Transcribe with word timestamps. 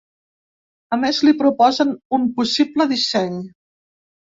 A 0.97 0.99
més, 1.01 1.21
li 1.29 1.35
proposen 1.43 1.95
un 2.21 2.29
possible 2.41 2.93
disseny. 2.97 3.41